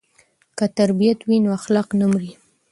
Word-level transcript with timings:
که 0.57 0.65
تربیت 0.77 1.19
وي 1.27 1.37
نو 1.43 1.49
اخلاق 1.59 1.87
نه 1.99 2.05
مري. 2.11 2.31